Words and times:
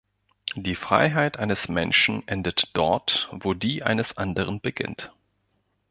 Die 0.55 0.73
Freiheit 0.73 1.37
eines 1.37 1.67
Menschen 1.69 2.27
endet 2.27 2.69
dort, 2.73 3.29
wo 3.31 3.53
die 3.53 3.83
eines 3.83 4.17
anderen 4.17 4.59
beginnt. 4.59 5.13